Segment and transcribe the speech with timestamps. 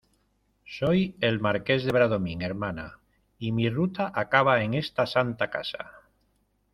[0.75, 2.97] soy el Marqués de Bradomín, hermana,
[3.37, 6.01] y mi ruta acaba en esta santa casa.